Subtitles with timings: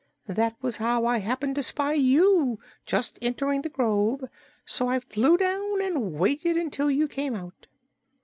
[0.25, 4.23] That was how I happened to spy you, just entering the grove;
[4.65, 7.67] so I flew down and waited until you came out."